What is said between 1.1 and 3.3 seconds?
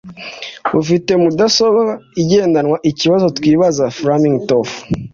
mudasobwa igendanwaikibazo